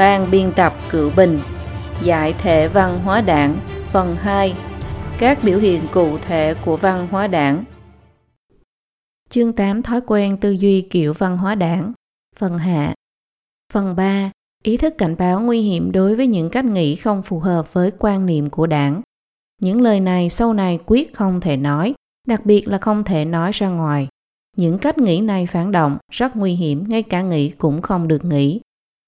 [0.00, 1.40] Ban biên tập Cựu Bình
[2.02, 3.60] Giải thể văn hóa đảng
[3.92, 4.54] Phần 2
[5.18, 7.64] Các biểu hiện cụ thể của văn hóa đảng
[9.28, 11.92] Chương 8 Thói quen tư duy kiểu văn hóa đảng
[12.36, 12.94] Phần hạ
[13.72, 14.30] Phần 3
[14.62, 17.90] Ý thức cảnh báo nguy hiểm đối với những cách nghĩ không phù hợp với
[17.98, 19.02] quan niệm của đảng.
[19.62, 21.94] Những lời này sau này quyết không thể nói,
[22.26, 24.08] đặc biệt là không thể nói ra ngoài.
[24.56, 28.24] Những cách nghĩ này phản động, rất nguy hiểm, ngay cả nghĩ cũng không được
[28.24, 28.60] nghĩ.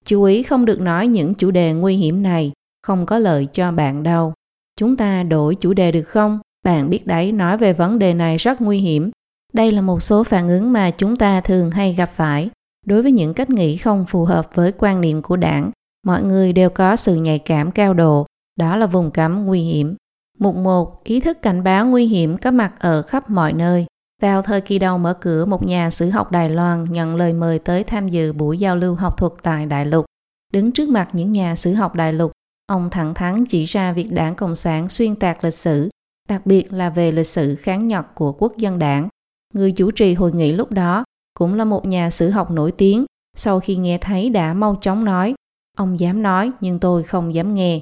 [0.05, 2.51] Chú ý không được nói những chủ đề nguy hiểm này,
[2.87, 4.33] không có lợi cho bạn đâu.
[4.79, 6.39] Chúng ta đổi chủ đề được không?
[6.65, 9.11] Bạn biết đấy, nói về vấn đề này rất nguy hiểm.
[9.53, 12.49] Đây là một số phản ứng mà chúng ta thường hay gặp phải.
[12.85, 15.71] Đối với những cách nghĩ không phù hợp với quan niệm của đảng,
[16.05, 18.25] mọi người đều có sự nhạy cảm cao độ,
[18.59, 19.95] đó là vùng cấm nguy hiểm.
[20.39, 21.03] Mục 1.
[21.03, 23.85] Ý thức cảnh báo nguy hiểm có mặt ở khắp mọi nơi.
[24.23, 27.59] Vào thời kỳ đầu mở cửa, một nhà sử học Đài Loan nhận lời mời
[27.59, 30.05] tới tham dự buổi giao lưu học thuật tại Đại Lục.
[30.53, 32.31] Đứng trước mặt những nhà sử học Đại Lục,
[32.67, 35.89] ông thẳng thắn chỉ ra việc đảng Cộng sản xuyên tạc lịch sử,
[36.29, 39.07] đặc biệt là về lịch sử kháng Nhật của quốc dân đảng.
[39.53, 43.05] Người chủ trì hội nghị lúc đó cũng là một nhà sử học nổi tiếng,
[43.35, 45.33] sau khi nghe thấy đã mau chóng nói,
[45.77, 47.79] ông dám nói nhưng tôi không dám nghe.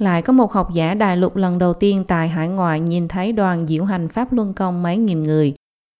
[0.00, 3.32] Lại có một học giả đại lục lần đầu tiên tại hải ngoại nhìn thấy
[3.32, 5.54] đoàn diễu hành Pháp Luân Công mấy nghìn người.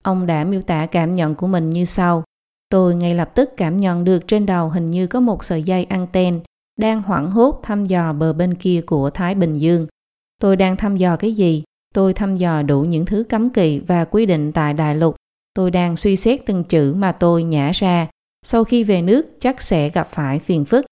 [0.05, 2.25] Ông đã miêu tả cảm nhận của mình như sau.
[2.69, 5.85] Tôi ngay lập tức cảm nhận được trên đầu hình như có một sợi dây
[5.85, 6.41] anten
[6.79, 9.87] đang hoảng hốt thăm dò bờ bên kia của Thái Bình Dương.
[10.41, 11.65] Tôi đang thăm dò cái gì?
[11.95, 15.17] Tôi thăm dò đủ những thứ cấm kỵ và quy định tại đại lục.
[15.55, 18.09] Tôi đang suy xét từng chữ mà tôi nhả ra.
[18.43, 20.87] Sau khi về nước, chắc sẽ gặp phải phiền phức.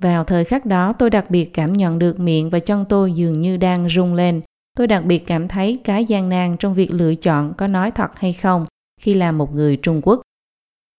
[0.00, 3.38] Vào thời khắc đó tôi đặc biệt cảm nhận được miệng và chân tôi dường
[3.38, 4.40] như đang rung lên.
[4.76, 8.10] Tôi đặc biệt cảm thấy cái gian nan trong việc lựa chọn có nói thật
[8.14, 8.66] hay không
[9.00, 10.20] khi là một người Trung Quốc.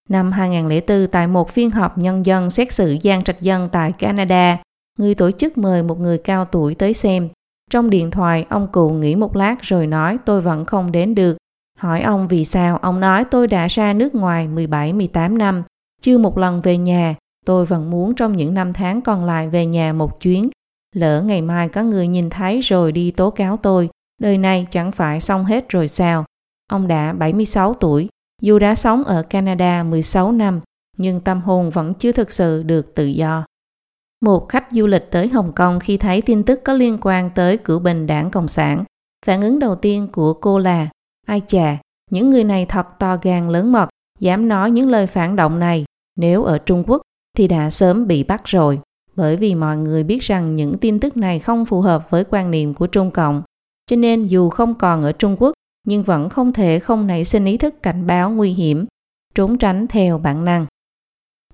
[0.08, 4.58] Năm 2004 tại một phiên họp nhân dân xét xử gian trạch dân tại Canada,
[4.98, 7.28] người tổ chức mời một người cao tuổi tới xem.
[7.70, 11.36] Trong điện thoại, ông cụ nghĩ một lát rồi nói tôi vẫn không đến được.
[11.78, 15.62] Hỏi ông vì sao, ông nói tôi đã ra nước ngoài 17-18 năm,
[16.00, 17.14] chưa một lần về nhà,
[17.46, 20.50] Tôi vẫn muốn trong những năm tháng còn lại về nhà một chuyến.
[20.94, 24.92] Lỡ ngày mai có người nhìn thấy rồi đi tố cáo tôi, đời này chẳng
[24.92, 26.24] phải xong hết rồi sao?
[26.70, 28.08] Ông đã 76 tuổi,
[28.42, 30.60] dù đã sống ở Canada 16 năm,
[30.96, 33.44] nhưng tâm hồn vẫn chưa thực sự được tự do.
[34.20, 37.56] Một khách du lịch tới Hồng Kông khi thấy tin tức có liên quan tới
[37.58, 38.84] cửu bình đảng Cộng sản.
[39.26, 40.88] Phản ứng đầu tiên của cô là
[41.26, 41.78] Ai chà,
[42.10, 43.88] những người này thật to gan lớn mật,
[44.18, 45.84] dám nói những lời phản động này.
[46.16, 47.02] Nếu ở Trung Quốc,
[47.38, 48.80] thì đã sớm bị bắt rồi
[49.16, 52.50] bởi vì mọi người biết rằng những tin tức này không phù hợp với quan
[52.50, 53.42] niệm của Trung Cộng.
[53.90, 55.52] Cho nên dù không còn ở Trung Quốc
[55.86, 58.86] nhưng vẫn không thể không nảy sinh ý thức cảnh báo nguy hiểm,
[59.34, 60.66] trốn tránh theo bản năng.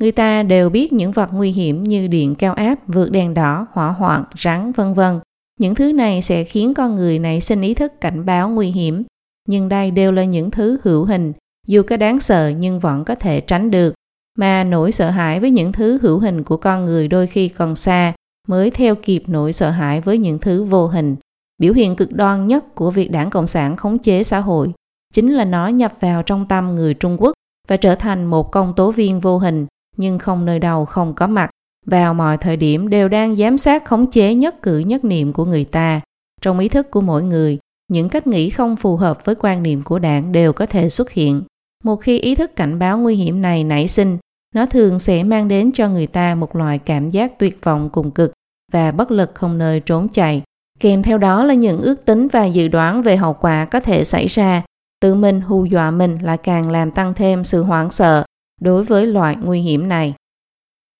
[0.01, 3.67] Người ta đều biết những vật nguy hiểm như điện cao áp, vượt đèn đỏ,
[3.73, 5.21] hỏa hoạn, rắn vân vân.
[5.61, 9.03] Những thứ này sẽ khiến con người nảy sinh ý thức cảnh báo nguy hiểm.
[9.49, 11.33] Nhưng đây đều là những thứ hữu hình,
[11.67, 13.95] dù có đáng sợ nhưng vẫn có thể tránh được
[14.39, 17.75] mà nỗi sợ hãi với những thứ hữu hình của con người đôi khi còn
[17.75, 18.13] xa
[18.49, 21.17] mới theo kịp nỗi sợ hãi với những thứ vô hình.
[21.59, 24.73] Biểu hiện cực đoan nhất của việc đảng Cộng sản khống chế xã hội
[25.15, 27.33] chính là nó nhập vào trong tâm người Trung Quốc
[27.69, 29.67] và trở thành một công tố viên vô hình
[29.97, 31.51] nhưng không nơi đâu không có mặt
[31.87, 35.45] vào mọi thời điểm đều đang giám sát khống chế nhất cử nhất niệm của
[35.45, 36.01] người ta.
[36.41, 39.83] Trong ý thức của mỗi người, những cách nghĩ không phù hợp với quan niệm
[39.83, 41.43] của đảng đều có thể xuất hiện.
[41.85, 44.19] Một khi ý thức cảnh báo nguy hiểm này nảy sinh,
[44.55, 48.11] nó thường sẽ mang đến cho người ta một loại cảm giác tuyệt vọng cùng
[48.11, 48.33] cực
[48.73, 50.43] và bất lực không nơi trốn chạy.
[50.81, 54.05] Kèm theo đó là những ước tính và dự đoán về hậu quả có thể
[54.05, 54.63] xảy ra.
[55.01, 58.25] Tự mình hù dọa mình là càng làm tăng thêm sự hoảng sợ
[58.61, 60.15] đối với loại nguy hiểm này.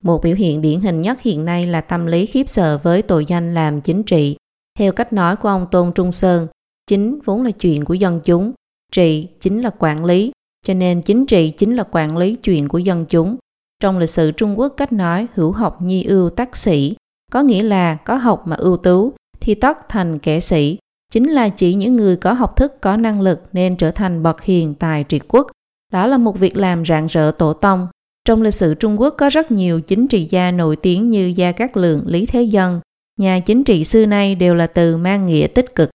[0.05, 3.25] Một biểu hiện điển hình nhất hiện nay là tâm lý khiếp sợ với tội
[3.25, 4.37] danh làm chính trị.
[4.79, 6.47] Theo cách nói của ông Tôn Trung Sơn,
[6.87, 8.53] chính vốn là chuyện của dân chúng,
[8.93, 10.33] trị chính là quản lý,
[10.69, 13.37] cho nên chính trị chính là quản lý chuyện của dân chúng.
[13.83, 16.97] Trong lịch sử Trung Quốc cách nói hữu học nhi ưu tác sĩ,
[17.33, 20.79] có nghĩa là có học mà ưu tú thì tất thành kẻ sĩ,
[21.13, 24.43] chính là chỉ những người có học thức có năng lực nên trở thành bậc
[24.43, 25.47] hiền tài triệt quốc.
[25.93, 27.89] Đó là một việc làm rạng rỡ tổ tông.
[28.25, 31.53] Trong lịch sử Trung Quốc có rất nhiều chính trị gia nổi tiếng như Gia
[31.53, 32.81] Cát Lượng, Lý Thế Dân.
[33.21, 35.91] Nhà chính trị xưa nay đều là từ mang nghĩa tích cực.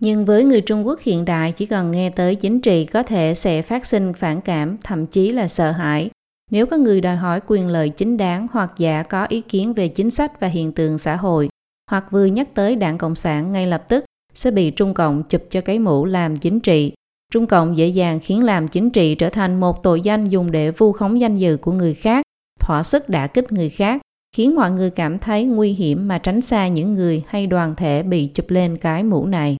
[0.00, 3.34] Nhưng với người Trung Quốc hiện đại chỉ cần nghe tới chính trị có thể
[3.34, 6.10] sẽ phát sinh phản cảm, thậm chí là sợ hãi.
[6.50, 9.88] Nếu có người đòi hỏi quyền lợi chính đáng hoặc giả có ý kiến về
[9.88, 11.48] chính sách và hiện tượng xã hội,
[11.90, 14.04] hoặc vừa nhắc tới đảng Cộng sản ngay lập tức
[14.34, 16.92] sẽ bị Trung Cộng chụp cho cái mũ làm chính trị.
[17.32, 20.70] Trung Cộng dễ dàng khiến làm chính trị trở thành một tội danh dùng để
[20.70, 22.22] vu khống danh dự của người khác,
[22.60, 24.00] thỏa sức đả kích người khác,
[24.36, 28.02] khiến mọi người cảm thấy nguy hiểm mà tránh xa những người hay đoàn thể
[28.02, 29.56] bị chụp lên cái mũ này.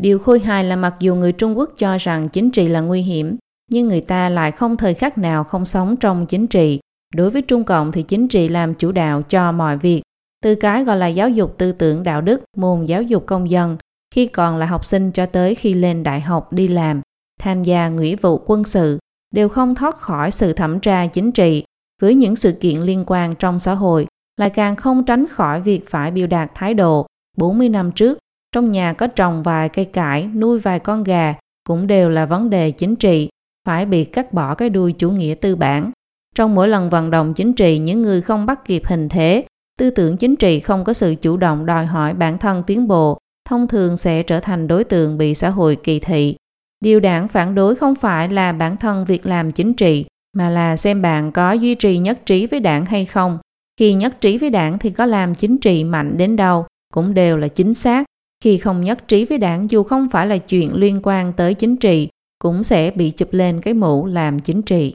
[0.00, 3.02] Điều khôi hài là mặc dù người Trung Quốc cho rằng chính trị là nguy
[3.02, 3.36] hiểm,
[3.70, 6.80] nhưng người ta lại không thời khắc nào không sống trong chính trị.
[7.14, 10.02] Đối với Trung Cộng thì chính trị làm chủ đạo cho mọi việc,
[10.42, 13.76] từ cái gọi là giáo dục tư tưởng đạo đức, môn giáo dục công dân,
[14.14, 17.00] khi còn là học sinh cho tới khi lên đại học đi làm,
[17.40, 18.98] tham gia nghĩa vụ quân sự,
[19.34, 21.64] đều không thoát khỏi sự thẩm tra chính trị
[22.02, 24.06] với những sự kiện liên quan trong xã hội,
[24.36, 27.06] lại càng không tránh khỏi việc phải biểu đạt thái độ.
[27.36, 28.18] 40 năm trước,
[28.54, 31.34] trong nhà có trồng vài cây cải, nuôi vài con gà,
[31.68, 33.28] cũng đều là vấn đề chính trị,
[33.66, 35.90] phải bị cắt bỏ cái đuôi chủ nghĩa tư bản.
[36.34, 39.44] Trong mỗi lần vận động chính trị, những người không bắt kịp hình thế,
[39.78, 43.18] tư tưởng chính trị không có sự chủ động đòi hỏi bản thân tiến bộ,
[43.48, 46.36] thông thường sẽ trở thành đối tượng bị xã hội kỳ thị.
[46.80, 50.04] Điều đảng phản đối không phải là bản thân việc làm chính trị,
[50.36, 53.38] mà là xem bạn có duy trì nhất trí với đảng hay không.
[53.80, 57.36] Khi nhất trí với đảng thì có làm chính trị mạnh đến đâu cũng đều
[57.36, 58.04] là chính xác.
[58.44, 61.76] Khi không nhất trí với đảng dù không phải là chuyện liên quan tới chính
[61.76, 62.08] trị,
[62.38, 64.94] cũng sẽ bị chụp lên cái mũ làm chính trị.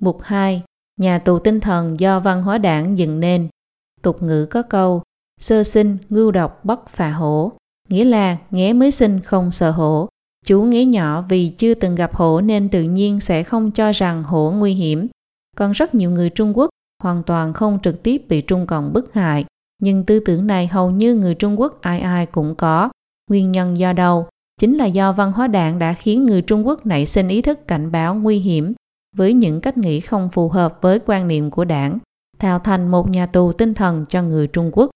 [0.00, 0.62] Mục 2.
[1.00, 3.48] Nhà tù tinh thần do văn hóa đảng dựng nên.
[4.02, 5.02] Tục ngữ có câu,
[5.40, 7.52] sơ sinh, ngưu độc, bất phà hổ,
[7.88, 10.08] nghĩa là nghé mới sinh không sợ hổ.
[10.46, 14.24] Chú nghé nhỏ vì chưa từng gặp hổ nên tự nhiên sẽ không cho rằng
[14.24, 15.08] hổ nguy hiểm.
[15.56, 16.70] Còn rất nhiều người Trung Quốc
[17.02, 19.44] hoàn toàn không trực tiếp bị Trung Cộng bức hại,
[19.80, 22.90] nhưng tư tưởng này hầu như người Trung Quốc ai ai cũng có.
[23.30, 24.26] Nguyên nhân do đâu?
[24.60, 27.66] Chính là do văn hóa đảng đã khiến người Trung Quốc nảy sinh ý thức
[27.66, 28.74] cảnh báo nguy hiểm
[29.16, 31.98] với những cách nghĩ không phù hợp với quan niệm của đảng,
[32.38, 34.90] tạo thành một nhà tù tinh thần cho người Trung Quốc.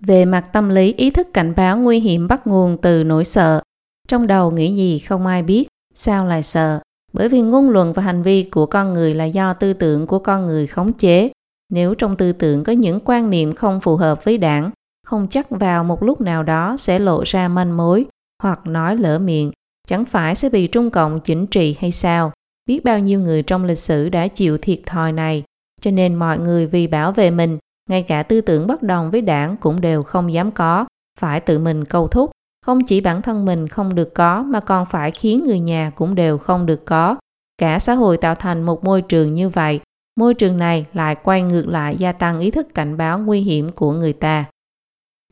[0.00, 3.62] Về mặt tâm lý, ý thức cảnh báo nguy hiểm bắt nguồn từ nỗi sợ.
[4.08, 6.80] Trong đầu nghĩ gì không ai biết, sao lại sợ?
[7.12, 10.18] Bởi vì ngôn luận và hành vi của con người là do tư tưởng của
[10.18, 11.30] con người khống chế.
[11.70, 14.70] Nếu trong tư tưởng có những quan niệm không phù hợp với đảng,
[15.06, 18.06] không chắc vào một lúc nào đó sẽ lộ ra manh mối
[18.42, 19.52] hoặc nói lỡ miệng,
[19.88, 22.32] chẳng phải sẽ bị Trung Cộng chỉnh trị hay sao?
[22.66, 25.42] Biết bao nhiêu người trong lịch sử đã chịu thiệt thòi này,
[25.80, 27.58] cho nên mọi người vì bảo vệ mình,
[27.90, 30.86] ngay cả tư tưởng bất đồng với đảng cũng đều không dám có,
[31.20, 32.30] phải tự mình câu thúc.
[32.66, 36.14] Không chỉ bản thân mình không được có mà còn phải khiến người nhà cũng
[36.14, 37.16] đều không được có.
[37.58, 39.80] Cả xã hội tạo thành một môi trường như vậy,
[40.16, 43.68] môi trường này lại quay ngược lại gia tăng ý thức cảnh báo nguy hiểm
[43.68, 44.44] của người ta.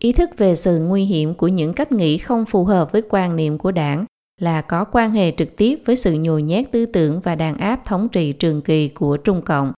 [0.00, 3.36] Ý thức về sự nguy hiểm của những cách nghĩ không phù hợp với quan
[3.36, 4.04] niệm của đảng
[4.40, 7.84] là có quan hệ trực tiếp với sự nhồi nhét tư tưởng và đàn áp
[7.84, 9.72] thống trị trường kỳ của Trung Cộng.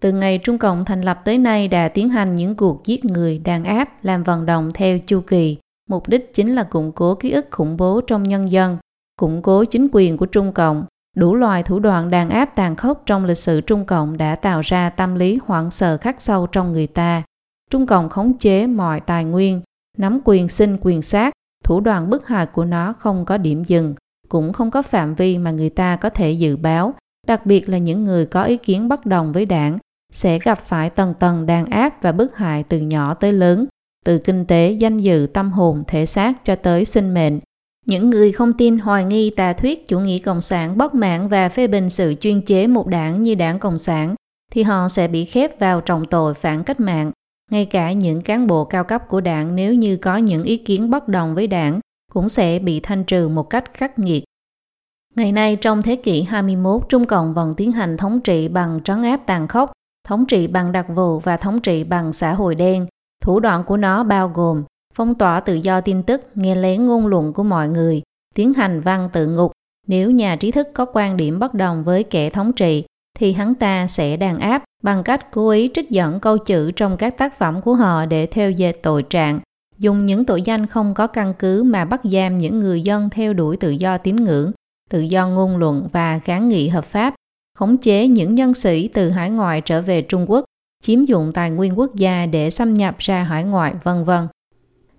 [0.00, 3.38] Từ ngày Trung Cộng thành lập tới nay đã tiến hành những cuộc giết người,
[3.38, 5.56] đàn áp, làm vận động theo chu kỳ.
[5.88, 8.76] Mục đích chính là củng cố ký ức khủng bố trong nhân dân,
[9.16, 10.84] củng cố chính quyền của Trung Cộng.
[11.16, 14.60] Đủ loài thủ đoạn đàn áp tàn khốc trong lịch sử Trung Cộng đã tạo
[14.60, 17.22] ra tâm lý hoảng sợ khắc sâu trong người ta.
[17.70, 19.60] Trung Cộng khống chế mọi tài nguyên,
[19.98, 21.32] nắm quyền sinh quyền sát,
[21.64, 23.94] thủ đoạn bức hại của nó không có điểm dừng,
[24.28, 26.94] cũng không có phạm vi mà người ta có thể dự báo,
[27.26, 29.78] đặc biệt là những người có ý kiến bất đồng với đảng,
[30.12, 33.66] sẽ gặp phải tầng tầng đàn áp và bức hại từ nhỏ tới lớn,
[34.04, 37.40] từ kinh tế, danh dự, tâm hồn, thể xác cho tới sinh mệnh.
[37.88, 41.48] Những người không tin hoài nghi tà thuyết chủ nghĩa cộng sản bất mãn và
[41.48, 44.14] phê bình sự chuyên chế một đảng như đảng Cộng sản,
[44.52, 47.12] thì họ sẽ bị khép vào trọng tội phản cách mạng.
[47.50, 50.90] Ngay cả những cán bộ cao cấp của đảng nếu như có những ý kiến
[50.90, 51.80] bất đồng với đảng
[52.12, 54.24] cũng sẽ bị thanh trừ một cách khắc nghiệt.
[55.14, 59.02] Ngày nay trong thế kỷ 21, Trung Cộng vẫn tiến hành thống trị bằng trấn
[59.02, 59.72] áp tàn khốc,
[60.08, 62.86] thống trị bằng đặc vụ và thống trị bằng xã hội đen.
[63.24, 64.64] Thủ đoạn của nó bao gồm
[64.98, 68.02] phong tỏa tự do tin tức, nghe lén ngôn luận của mọi người,
[68.34, 69.52] tiến hành văn tự ngục.
[69.86, 72.84] Nếu nhà trí thức có quan điểm bất đồng với kẻ thống trị,
[73.18, 76.96] thì hắn ta sẽ đàn áp bằng cách cố ý trích dẫn câu chữ trong
[76.96, 79.40] các tác phẩm của họ để theo dệt tội trạng,
[79.78, 83.32] dùng những tội danh không có căn cứ mà bắt giam những người dân theo
[83.32, 84.52] đuổi tự do tín ngưỡng,
[84.90, 87.14] tự do ngôn luận và kháng nghị hợp pháp,
[87.58, 90.44] khống chế những nhân sĩ từ hải ngoại trở về Trung Quốc,
[90.82, 94.28] chiếm dụng tài nguyên quốc gia để xâm nhập ra hải ngoại, vân vân.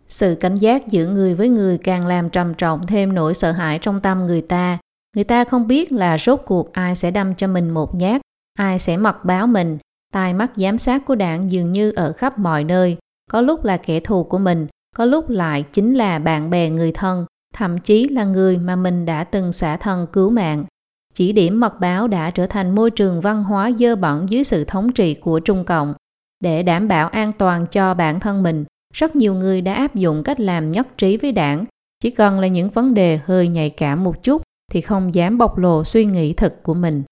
[0.10, 3.80] Sự cảnh giác giữa người với người càng làm trầm trọng thêm nỗi sợ hãi
[3.80, 4.78] trong tâm người ta.
[5.16, 8.22] Người ta không biết là rốt cuộc ai sẽ đâm cho mình một nhát,
[8.58, 9.78] ai sẽ mật báo mình.
[10.14, 12.98] Tai mắt giám sát của đảng dường như ở khắp mọi nơi,
[13.32, 16.92] có lúc là kẻ thù của mình, có lúc lại chính là bạn bè người
[16.92, 17.26] thân,
[17.56, 20.66] thậm chí là người mà mình đã từng xả thân cứu mạng.
[21.14, 24.64] Chỉ điểm mật báo đã trở thành môi trường văn hóa dơ bẩn dưới sự
[24.66, 25.94] thống trị của Trung Cộng.
[26.40, 30.24] Để đảm bảo an toàn cho bản thân mình, rất nhiều người đã áp dụng
[30.24, 31.66] cách làm nhất trí với đảng.
[32.00, 34.42] Chỉ cần là những vấn đề hơi nhạy cảm một chút
[34.72, 37.04] thì không dám bộc lộ suy nghĩ thật của mình.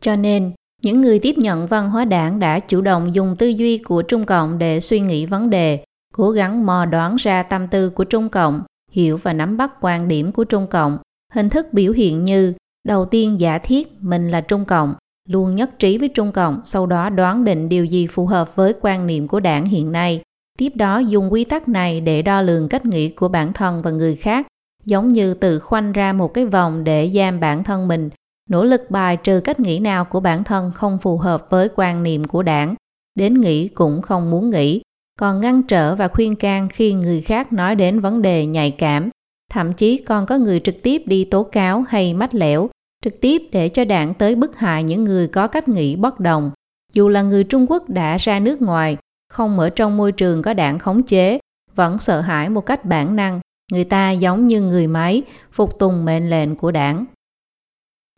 [0.00, 3.78] Cho nên, Những người tiếp nhận văn hóa đảng đã chủ động dùng tư duy
[3.78, 7.90] của Trung Cộng để suy nghĩ vấn đề, cố gắng mò đoán ra tâm tư
[7.90, 10.98] của Trung Cộng, hiểu và nắm bắt quan điểm của Trung Cộng.
[11.32, 12.54] Hình thức biểu hiện như
[12.88, 14.94] đầu tiên giả thiết mình là Trung Cộng,
[15.28, 18.74] luôn nhất trí với Trung Cộng, sau đó đoán định điều gì phù hợp với
[18.80, 20.20] quan niệm của đảng hiện nay.
[20.56, 23.90] Tiếp đó dùng quy tắc này để đo lường cách nghĩ của bản thân và
[23.90, 24.46] người khác,
[24.84, 28.10] giống như tự khoanh ra một cái vòng để giam bản thân mình,
[28.50, 32.02] nỗ lực bài trừ cách nghĩ nào của bản thân không phù hợp với quan
[32.02, 32.74] niệm của đảng,
[33.14, 34.82] đến nghĩ cũng không muốn nghĩ,
[35.20, 39.10] còn ngăn trở và khuyên can khi người khác nói đến vấn đề nhạy cảm.
[39.52, 42.70] Thậm chí còn có người trực tiếp đi tố cáo hay mách lẻo,
[43.04, 46.50] trực tiếp để cho đảng tới bức hại những người có cách nghĩ bất đồng.
[46.92, 48.96] Dù là người Trung Quốc đã ra nước ngoài,
[49.36, 51.38] không ở trong môi trường có đảng khống chế,
[51.74, 53.40] vẫn sợ hãi một cách bản năng.
[53.72, 57.04] Người ta giống như người máy, phục tùng mệnh lệnh của đảng.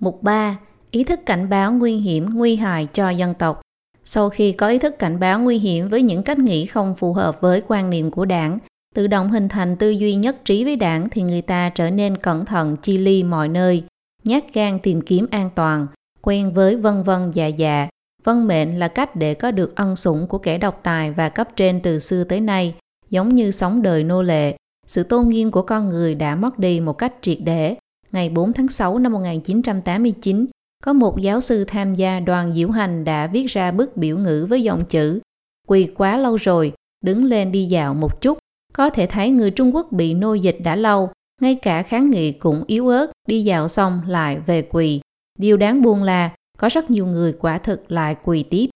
[0.00, 0.58] Mục 3.
[0.90, 3.60] Ý thức cảnh báo nguy hiểm, nguy hại cho dân tộc.
[4.04, 7.12] Sau khi có ý thức cảnh báo nguy hiểm với những cách nghĩ không phù
[7.12, 8.58] hợp với quan niệm của đảng,
[8.94, 12.16] tự động hình thành tư duy nhất trí với đảng thì người ta trở nên
[12.16, 13.84] cẩn thận chi ly mọi nơi,
[14.24, 15.86] nhát gan tìm kiếm an toàn,
[16.22, 17.88] quen với vân vân dạ dạ.
[18.28, 21.48] Vân mệnh là cách để có được ân sủng của kẻ độc tài và cấp
[21.56, 22.74] trên từ xưa tới nay,
[23.10, 24.56] giống như sống đời nô lệ.
[24.86, 27.76] Sự tôn nghiêm của con người đã mất đi một cách triệt để.
[28.12, 30.46] Ngày 4 tháng 6 năm 1989,
[30.84, 34.46] có một giáo sư tham gia đoàn diễu hành đã viết ra bức biểu ngữ
[34.50, 35.20] với dòng chữ
[35.68, 36.72] Quỳ quá lâu rồi,
[37.04, 38.38] đứng lên đi dạo một chút.
[38.72, 42.32] Có thể thấy người Trung Quốc bị nô dịch đã lâu, ngay cả kháng nghị
[42.32, 45.00] cũng yếu ớt, đi dạo xong lại về quỳ.
[45.38, 48.66] Điều đáng buồn là có rất nhiều người quả thực lại quỳ tiếp.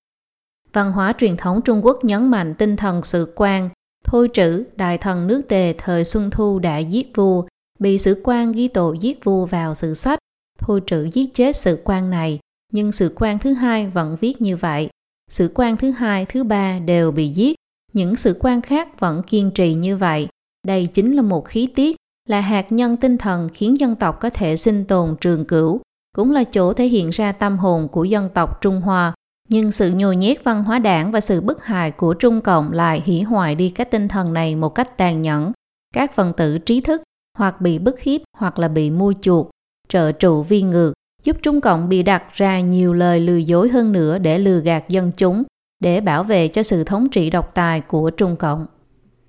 [0.73, 3.71] Văn hóa truyền thống Trung Quốc nhấn mạnh tinh thần sự quan.
[4.05, 7.45] Thôi trữ, đại thần nước tề thời Xuân Thu đã giết vua,
[7.79, 10.19] bị sử quan ghi tội giết vua vào sử sách.
[10.59, 12.39] Thôi trữ giết chết sự quan này,
[12.73, 14.89] nhưng sự quan thứ hai vẫn viết như vậy.
[15.31, 17.57] Sự quan thứ hai, thứ ba đều bị giết,
[17.93, 20.29] những sự quan khác vẫn kiên trì như vậy.
[20.67, 21.97] Đây chính là một khí tiết
[22.29, 25.81] là hạt nhân tinh thần khiến dân tộc có thể sinh tồn trường cửu,
[26.17, 29.15] cũng là chỗ thể hiện ra tâm hồn của dân tộc Trung Hoa.
[29.49, 33.03] Nhưng sự nhồi nhét văn hóa đảng và sự bức hại của Trung Cộng lại
[33.07, 35.53] hủy hoại đi cái tinh thần này một cách tàn nhẫn.
[35.95, 37.03] Các phần tử trí thức
[37.39, 39.51] hoặc bị bức hiếp hoặc là bị mua chuộc,
[39.89, 40.93] trợ trụ vi ngược,
[41.25, 44.89] giúp Trung Cộng bị đặt ra nhiều lời lừa dối hơn nữa để lừa gạt
[44.89, 45.43] dân chúng,
[45.81, 48.67] để bảo vệ cho sự thống trị độc tài của Trung Cộng.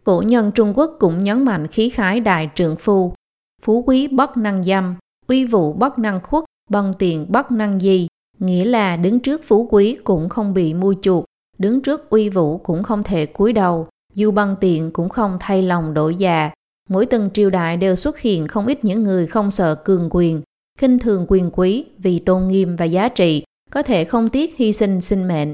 [0.03, 3.13] Cổ nhân Trung Quốc cũng nhấn mạnh khí khái đại trượng phu,
[3.61, 4.95] phú quý bất năng dâm,
[5.27, 6.43] uy vụ bất năng khuất,
[6.74, 8.08] bần tiền bất năng gì,
[8.39, 11.25] nghĩa là đứng trước phú quý cũng không bị mua chuộc,
[11.58, 15.62] đứng trước uy vũ cũng không thể cúi đầu, dù bần tiền cũng không thay
[15.62, 16.51] lòng đổi già.
[16.89, 20.42] Mỗi từng triều đại đều xuất hiện không ít những người không sợ cường quyền,
[20.80, 24.74] khinh thường quyền quý vì tôn nghiêm và giá trị, có thể không tiếc hy
[24.74, 25.53] sinh sinh mệnh.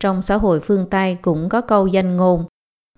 [0.00, 2.44] Trong xã hội phương Tây cũng có câu danh ngôn,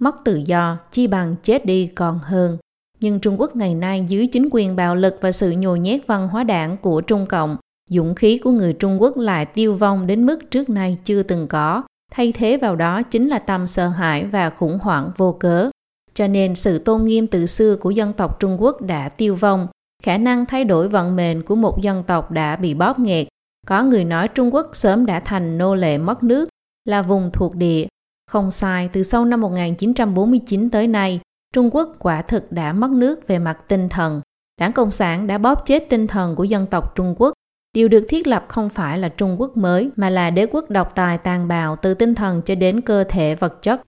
[0.01, 2.59] mất tự do chi bằng chết đi còn hơn.
[3.01, 6.29] Nhưng Trung Quốc ngày nay dưới chính quyền bạo lực và sự nhồi nhét văn
[6.29, 7.57] hóa đảng của Trung Cộng,
[7.91, 11.47] dũng khí của người Trung Quốc lại tiêu vong đến mức trước nay chưa từng
[11.49, 11.83] có.
[12.13, 15.71] Thay thế vào đó chính là tâm sợ hãi và khủng hoảng vô cớ.
[16.15, 19.69] Cho nên sự tôn nghiêm từ xưa của dân tộc Trung Quốc đã tiêu vong,
[20.03, 23.27] khả năng thay đổi vận mệnh của một dân tộc đã bị bóp nghẹt.
[23.67, 26.49] Có người nói Trung Quốc sớm đã thành nô lệ mất nước,
[26.85, 27.87] là vùng thuộc địa
[28.29, 31.21] không sai, từ sau năm 1949 tới nay,
[31.55, 34.21] Trung Quốc quả thực đã mất nước về mặt tinh thần.
[34.61, 37.33] Đảng Cộng sản đã bóp chết tinh thần của dân tộc Trung Quốc.
[37.75, 40.95] Điều được thiết lập không phải là Trung Quốc mới, mà là đế quốc độc
[40.95, 43.83] tài tàn bạo từ tinh thần cho đến cơ thể vật chất.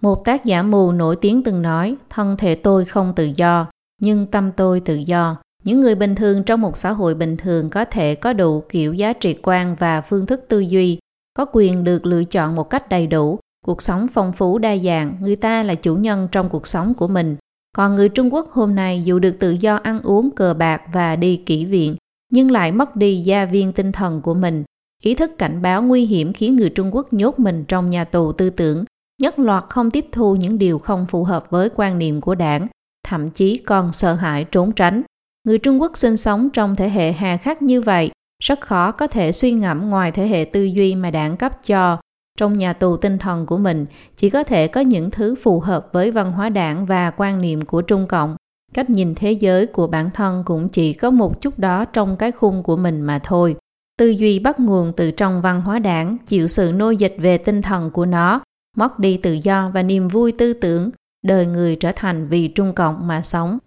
[0.00, 3.66] Một tác giả mù nổi tiếng từng nói, thân thể tôi không tự do,
[4.00, 5.36] nhưng tâm tôi tự do.
[5.64, 8.94] Những người bình thường trong một xã hội bình thường có thể có đủ kiểu
[8.94, 10.98] giá trị quan và phương thức tư duy,
[11.34, 15.16] có quyền được lựa chọn một cách đầy đủ, Cuộc sống phong phú đa dạng,
[15.20, 17.36] người ta là chủ nhân trong cuộc sống của mình.
[17.76, 21.16] Còn người Trung Quốc hôm nay dù được tự do ăn uống cờ bạc và
[21.16, 21.96] đi kỹ viện,
[22.32, 24.64] nhưng lại mất đi gia viên tinh thần của mình.
[25.02, 28.32] Ý thức cảnh báo nguy hiểm khiến người Trung Quốc nhốt mình trong nhà tù
[28.32, 28.84] tư tưởng,
[29.22, 32.66] nhất loạt không tiếp thu những điều không phù hợp với quan niệm của đảng,
[33.08, 35.02] thậm chí còn sợ hãi trốn tránh.
[35.44, 38.10] Người Trung Quốc sinh sống trong thể hệ hà khắc như vậy,
[38.42, 41.98] rất khó có thể suy ngẫm ngoài thể hệ tư duy mà đảng cấp cho,
[42.38, 43.86] trong nhà tù tinh thần của mình
[44.16, 47.62] chỉ có thể có những thứ phù hợp với văn hóa đảng và quan niệm
[47.62, 48.36] của Trung Cộng.
[48.74, 52.32] Cách nhìn thế giới của bản thân cũng chỉ có một chút đó trong cái
[52.32, 53.56] khung của mình mà thôi.
[53.98, 57.62] Tư duy bắt nguồn từ trong văn hóa đảng, chịu sự nô dịch về tinh
[57.62, 58.40] thần của nó,
[58.76, 60.90] mất đi tự do và niềm vui tư tưởng,
[61.22, 63.58] đời người trở thành vì Trung Cộng mà sống.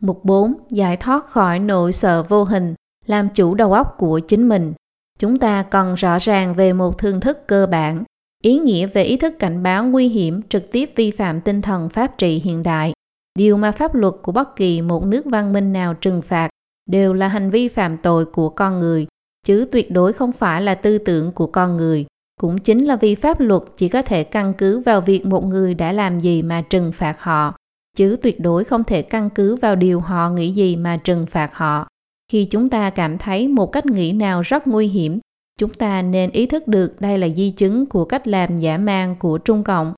[0.00, 0.54] Mục 4.
[0.70, 2.74] Giải thoát khỏi nỗi sợ vô hình,
[3.06, 4.72] làm chủ đầu óc của chính mình.
[5.20, 8.04] Chúng ta cần rõ ràng về một thương thức cơ bản,
[8.42, 11.88] ý nghĩa về ý thức cảnh báo nguy hiểm trực tiếp vi phạm tinh thần
[11.88, 12.92] pháp trị hiện đại.
[13.38, 16.48] Điều mà pháp luật của bất kỳ một nước văn minh nào trừng phạt
[16.90, 19.06] đều là hành vi phạm tội của con người,
[19.46, 22.06] chứ tuyệt đối không phải là tư tưởng của con người.
[22.40, 25.74] Cũng chính là vì pháp luật chỉ có thể căn cứ vào việc một người
[25.74, 27.54] đã làm gì mà trừng phạt họ,
[27.96, 31.54] chứ tuyệt đối không thể căn cứ vào điều họ nghĩ gì mà trừng phạt
[31.54, 31.89] họ.
[32.30, 35.18] Khi chúng ta cảm thấy một cách nghĩ nào rất nguy hiểm,
[35.58, 39.16] chúng ta nên ý thức được đây là di chứng của cách làm giả mang
[39.18, 39.94] của Trung Cộng,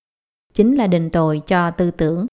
[0.54, 2.26] chính là định tội cho tư tưởng.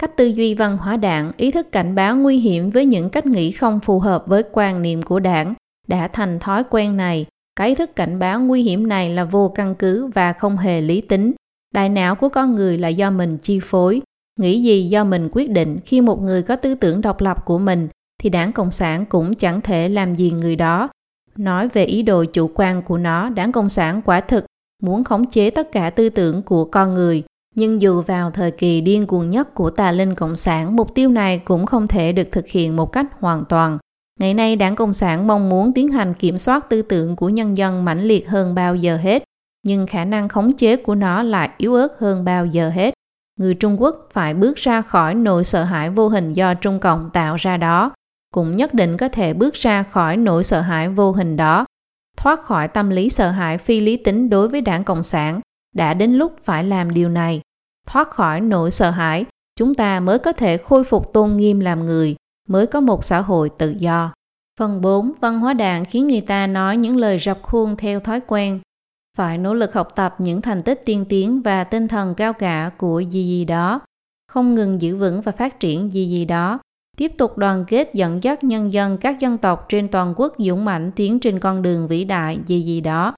[0.00, 3.26] Cách tư duy văn hóa đảng ý thức cảnh báo nguy hiểm với những cách
[3.26, 5.54] nghĩ không phù hợp với quan niệm của đảng
[5.88, 7.26] đã thành thói quen này.
[7.56, 10.80] Cái ý thức cảnh báo nguy hiểm này là vô căn cứ và không hề
[10.80, 11.32] lý tính.
[11.74, 14.02] Đại não của con người là do mình chi phối,
[14.40, 17.58] nghĩ gì do mình quyết định khi một người có tư tưởng độc lập của
[17.58, 17.88] mình
[18.22, 20.88] thì đảng Cộng sản cũng chẳng thể làm gì người đó.
[21.36, 24.44] Nói về ý đồ chủ quan của nó, đảng Cộng sản quả thực
[24.82, 27.22] muốn khống chế tất cả tư tưởng của con người.
[27.54, 31.10] Nhưng dù vào thời kỳ điên cuồng nhất của tà linh Cộng sản, mục tiêu
[31.10, 33.78] này cũng không thể được thực hiện một cách hoàn toàn.
[34.20, 37.58] Ngày nay, đảng Cộng sản mong muốn tiến hành kiểm soát tư tưởng của nhân
[37.58, 39.24] dân mãnh liệt hơn bao giờ hết,
[39.66, 42.94] nhưng khả năng khống chế của nó lại yếu ớt hơn bao giờ hết.
[43.38, 47.10] Người Trung Quốc phải bước ra khỏi nỗi sợ hãi vô hình do Trung Cộng
[47.12, 47.92] tạo ra đó
[48.32, 51.66] cũng nhất định có thể bước ra khỏi nỗi sợ hãi vô hình đó,
[52.16, 55.40] thoát khỏi tâm lý sợ hãi phi lý tính đối với đảng Cộng sản,
[55.74, 57.40] đã đến lúc phải làm điều này.
[57.86, 59.24] Thoát khỏi nỗi sợ hãi,
[59.56, 62.16] chúng ta mới có thể khôi phục tôn nghiêm làm người,
[62.48, 64.12] mới có một xã hội tự do.
[64.58, 65.12] Phần 4.
[65.20, 68.60] Văn hóa đảng khiến người ta nói những lời rập khuôn theo thói quen.
[69.16, 72.70] Phải nỗ lực học tập những thành tích tiên tiến và tinh thần cao cả
[72.76, 73.80] của gì gì đó,
[74.28, 76.58] không ngừng giữ vững và phát triển gì gì đó,
[76.96, 80.64] tiếp tục đoàn kết dẫn dắt nhân dân các dân tộc trên toàn quốc dũng
[80.64, 83.14] mãnh tiến trên con đường vĩ đại gì gì đó.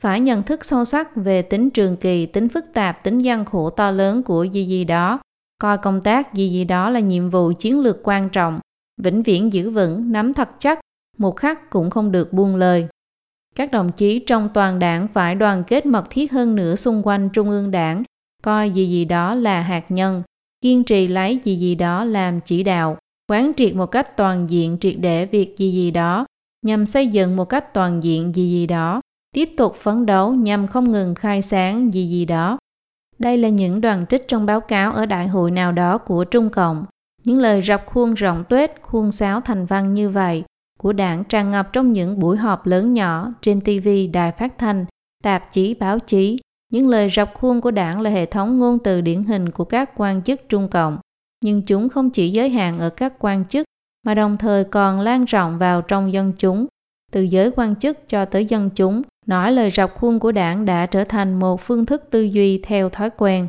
[0.00, 3.70] Phải nhận thức sâu sắc về tính trường kỳ, tính phức tạp, tính gian khổ
[3.70, 5.20] to lớn của gì gì đó.
[5.58, 8.60] Coi công tác gì gì đó là nhiệm vụ chiến lược quan trọng,
[9.02, 10.80] vĩnh viễn giữ vững, nắm thật chắc,
[11.18, 12.88] một khắc cũng không được buông lời.
[13.54, 17.28] Các đồng chí trong toàn đảng phải đoàn kết mật thiết hơn nữa xung quanh
[17.32, 18.02] trung ương đảng,
[18.42, 20.22] coi gì gì đó là hạt nhân,
[20.60, 22.98] kiên trì lấy gì gì đó làm chỉ đạo,
[23.30, 26.26] quán triệt một cách toàn diện triệt để việc gì gì đó,
[26.66, 29.00] nhằm xây dựng một cách toàn diện gì gì đó,
[29.34, 32.58] tiếp tục phấn đấu nhằm không ngừng khai sáng gì gì đó.
[33.18, 36.50] Đây là những đoàn trích trong báo cáo ở đại hội nào đó của Trung
[36.50, 36.84] Cộng.
[37.24, 40.44] Những lời rập khuôn rộng tuếch, khuôn sáo thành văn như vậy
[40.78, 44.84] của đảng tràn ngập trong những buổi họp lớn nhỏ trên TV, đài phát thanh,
[45.22, 46.38] tạp chí, báo chí,
[46.72, 49.90] những lời rập khuôn của đảng là hệ thống ngôn từ điển hình của các
[49.96, 50.98] quan chức Trung Cộng,
[51.46, 53.64] nhưng chúng không chỉ giới hạn ở các quan chức
[54.06, 56.66] mà đồng thời còn lan rộng vào trong dân chúng.
[57.12, 60.86] Từ giới quan chức cho tới dân chúng, nói lời rập khuôn của đảng đã
[60.86, 63.48] trở thành một phương thức tư duy theo thói quen.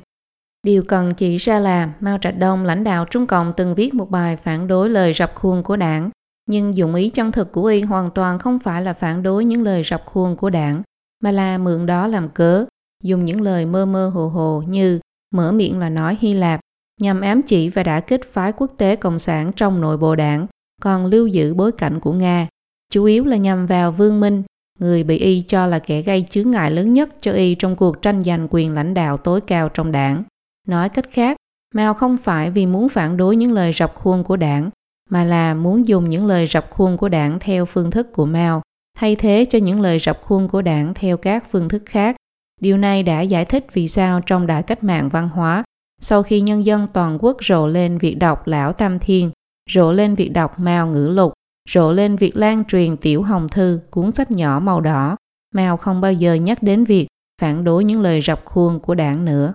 [0.63, 4.09] Điều cần chỉ ra là Mao Trạch Đông, lãnh đạo Trung Cộng từng viết một
[4.09, 6.09] bài phản đối lời rập khuôn của đảng,
[6.49, 9.63] nhưng dụng ý chân thực của y hoàn toàn không phải là phản đối những
[9.63, 10.81] lời rập khuôn của đảng,
[11.23, 12.65] mà là mượn đó làm cớ
[13.03, 14.99] dùng những lời mơ mơ hồ hồ như
[15.35, 16.59] mở miệng là nói Hy Lạp
[17.01, 20.47] nhằm ám chỉ và đã kích phái quốc tế cộng sản trong nội bộ đảng,
[20.81, 22.47] còn lưu giữ bối cảnh của Nga,
[22.91, 24.43] chủ yếu là nhằm vào Vương Minh,
[24.79, 28.01] người bị y cho là kẻ gây chướng ngại lớn nhất cho y trong cuộc
[28.01, 30.23] tranh giành quyền lãnh đạo tối cao trong đảng.
[30.67, 31.37] Nói cách khác,
[31.75, 34.69] Mao không phải vì muốn phản đối những lời rập khuôn của đảng,
[35.09, 38.61] mà là muốn dùng những lời rập khuôn của đảng theo phương thức của Mao,
[38.97, 42.15] thay thế cho những lời rập khuôn của đảng theo các phương thức khác
[42.61, 45.63] Điều này đã giải thích vì sao trong đại cách mạng văn hóa,
[46.01, 49.31] sau khi nhân dân toàn quốc rộ lên việc đọc Lão Tam Thiên,
[49.69, 51.33] rộ lên việc đọc Mao Ngữ Lục,
[51.69, 55.15] rộ lên việc lan truyền Tiểu Hồng Thư, cuốn sách nhỏ màu đỏ,
[55.55, 57.07] Mao không bao giờ nhắc đến việc
[57.41, 59.53] phản đối những lời rập khuôn của đảng nữa.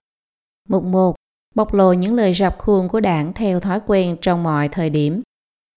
[0.68, 1.16] Mục 1.
[1.54, 5.22] Bộc lộ những lời rập khuôn của đảng theo thói quen trong mọi thời điểm.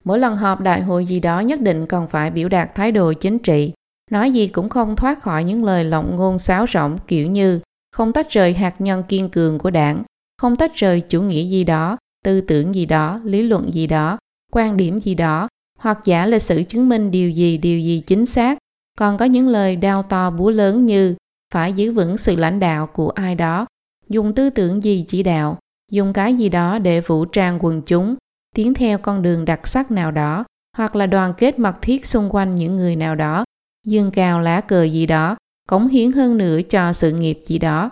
[0.04, 3.13] Mỗi lần họp đại hội gì đó nhất định cần phải biểu đạt thái độ
[3.13, 3.73] chính trị,
[4.12, 7.60] nói gì cũng không thoát khỏi những lời lộng ngôn xáo rỗng kiểu như
[7.91, 10.04] không tách rời hạt nhân kiên cường của đảng,
[10.38, 14.17] không tách rời chủ nghĩa gì đó, tư tưởng gì đó, lý luận gì đó,
[14.52, 15.48] quan điểm gì đó,
[15.80, 18.58] hoặc giả lịch sử chứng minh điều gì điều gì chính xác.
[19.00, 21.15] Còn có những lời đau to búa lớn như
[21.54, 23.65] phải giữ vững sự lãnh đạo của ai đó,
[24.10, 25.58] dùng tư tưởng gì chỉ đạo,
[25.91, 28.15] dùng cái gì đó để vũ trang quần chúng,
[28.56, 30.43] tiến theo con đường đặc sắc nào đó,
[30.78, 33.45] hoặc là đoàn kết mật thiết xung quanh những người nào đó
[33.86, 35.36] dương cao lá cờ gì đó,
[35.69, 37.89] cống hiến hơn nữa cho sự nghiệp gì đó.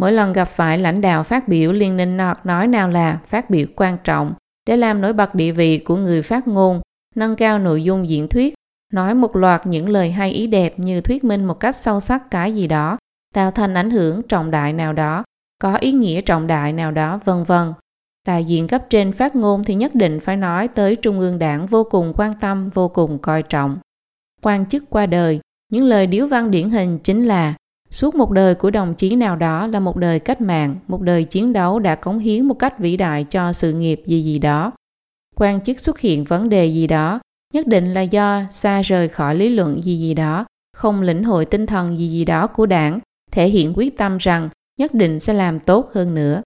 [0.00, 3.50] Mỗi lần gặp phải lãnh đạo phát biểu liên ninh nọt nói nào là phát
[3.50, 4.34] biểu quan trọng
[4.66, 6.80] để làm nổi bật địa vị của người phát ngôn,
[7.14, 8.54] nâng cao nội dung diễn thuyết,
[8.92, 12.30] nói một loạt những lời hay ý đẹp như thuyết minh một cách sâu sắc
[12.30, 12.98] cái gì đó,
[13.34, 15.24] tạo thành ảnh hưởng trọng đại nào đó,
[15.62, 17.72] có ý nghĩa trọng đại nào đó, vân vân.
[18.26, 21.66] Đại diện cấp trên phát ngôn thì nhất định phải nói tới Trung ương đảng
[21.66, 23.78] vô cùng quan tâm, vô cùng coi trọng.
[24.42, 25.40] Quan chức qua đời,
[25.72, 27.54] những lời điếu văn điển hình chính là
[27.90, 31.24] Suốt một đời của đồng chí nào đó là một đời cách mạng, một đời
[31.24, 34.72] chiến đấu đã cống hiến một cách vĩ đại cho sự nghiệp gì gì đó.
[35.36, 37.20] Quan chức xuất hiện vấn đề gì đó,
[37.54, 41.44] nhất định là do xa rời khỏi lý luận gì gì đó, không lĩnh hội
[41.44, 43.00] tinh thần gì gì đó của đảng,
[43.32, 44.48] thể hiện quyết tâm rằng
[44.78, 46.42] nhất định sẽ làm tốt hơn nữa.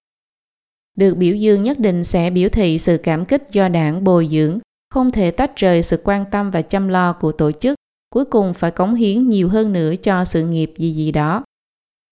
[0.97, 4.59] Được biểu dương nhất định sẽ biểu thị sự cảm kích do đảng bồi dưỡng,
[4.89, 7.75] không thể tách rời sự quan tâm và chăm lo của tổ chức
[8.15, 11.43] cuối cùng phải cống hiến nhiều hơn nữa cho sự nghiệp gì gì đó.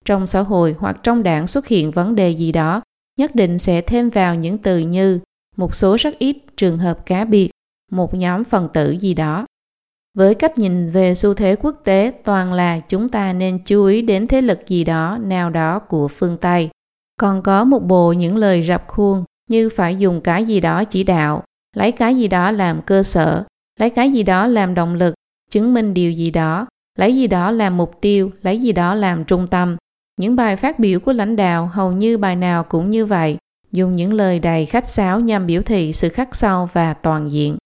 [0.04, 2.82] Trong xã hội hoặc trong đảng xuất hiện vấn đề gì đó,
[3.18, 5.20] nhất định sẽ thêm vào những từ như
[5.56, 7.50] một số rất ít trường hợp cá biệt,
[7.92, 9.46] một nhóm phần tử gì đó.
[10.18, 14.02] Với cách nhìn về xu thế quốc tế toàn là chúng ta nên chú ý
[14.02, 16.70] đến thế lực gì đó nào đó của phương Tây.
[17.20, 21.04] Còn có một bộ những lời rập khuôn như phải dùng cái gì đó chỉ
[21.04, 21.44] đạo,
[21.76, 23.44] lấy cái gì đó làm cơ sở,
[23.80, 25.14] lấy cái gì đó làm động lực,
[25.50, 26.66] chứng minh điều gì đó,
[26.98, 29.76] lấy gì đó làm mục tiêu, lấy gì đó làm trung tâm.
[30.20, 33.36] Những bài phát biểu của lãnh đạo hầu như bài nào cũng như vậy,
[33.72, 37.56] dùng những lời đầy khách sáo nhằm biểu thị sự khắc sâu và toàn diện.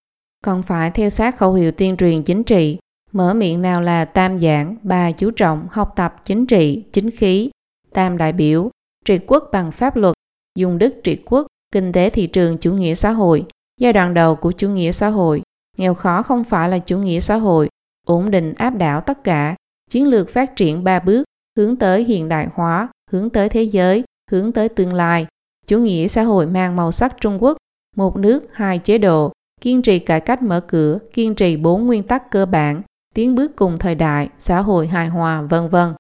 [0.45, 2.79] Còn phải theo sát khẩu hiệu tuyên truyền chính trị,
[3.13, 7.51] mở miệng nào là tam giảng, ba chú trọng, học tập chính trị, chính khí,
[7.93, 8.71] tam đại biểu,
[9.05, 10.15] trị quốc bằng pháp luật,
[10.59, 13.45] dùng đức trị quốc, kinh tế thị trường chủ nghĩa xã hội,
[13.81, 15.43] giai đoạn đầu của chủ nghĩa xã hội,
[15.79, 17.69] nghèo khó không phải là chủ nghĩa xã hội,
[18.07, 19.55] ổn định áp đảo tất cả,
[19.91, 21.25] chiến lược phát triển ba bước,
[21.59, 25.27] hướng tới hiện đại hóa, hướng tới thế giới, hướng tới tương lai.
[25.67, 27.57] Chủ nghĩa xã hội mang màu sắc Trung Quốc,
[27.97, 32.03] một nước, hai chế độ, kiên trì cải cách mở cửa, kiên trì bốn nguyên
[32.03, 32.83] tắc cơ bản,
[33.15, 35.95] tiến bước cùng thời đại, xã hội hài hòa, vân vân.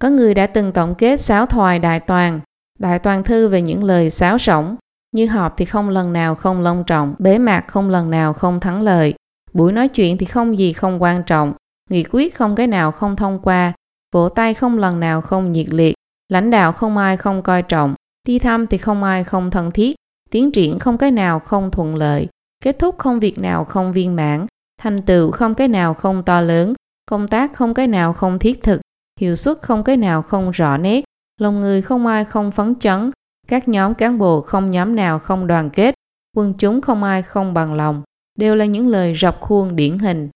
[0.00, 2.40] Có người đã từng tổng kết sáu thoại đại toàn,
[2.78, 4.76] đại toàn thư về những lời sáo rỗng,
[5.16, 8.60] như họp thì không lần nào không long trọng, bế mạc không lần nào không
[8.60, 9.14] thắng lợi,
[9.52, 11.54] buổi nói chuyện thì không gì không quan trọng,
[11.90, 13.72] nghị quyết không cái nào không thông qua,
[14.14, 15.94] vỗ tay không lần nào không nhiệt liệt,
[16.28, 17.94] lãnh đạo không ai không coi trọng,
[18.26, 19.96] đi thăm thì không ai không thân thiết,
[20.30, 22.28] tiến triển không cái nào không thuận lợi,
[22.64, 24.46] kết thúc không việc nào không viên mãn,
[24.80, 26.74] thành tựu không cái nào không to lớn,
[27.10, 28.80] công tác không cái nào không thiết thực,
[29.20, 31.04] hiệu suất không cái nào không rõ nét,
[31.40, 33.10] lòng người không ai không phấn chấn,
[33.48, 35.94] các nhóm cán bộ không nhóm nào không đoàn kết,
[36.36, 38.02] quân chúng không ai không bằng lòng,
[38.38, 40.28] đều là những lời rọc khuôn điển hình.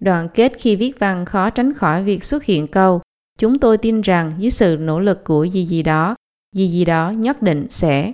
[0.00, 3.00] Đoàn kết khi viết văn khó tránh khỏi việc xuất hiện câu
[3.38, 6.16] Chúng tôi tin rằng với sự nỗ lực của gì gì đó,
[6.54, 8.12] gì gì đó nhất định sẽ.